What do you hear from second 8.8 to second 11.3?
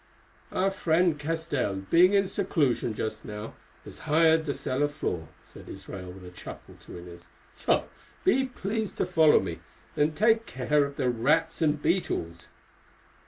to follow me, and take care of the